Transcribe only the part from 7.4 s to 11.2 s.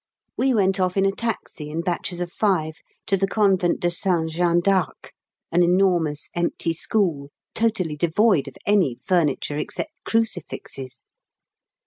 totally devoid of any furniture except crucifixes!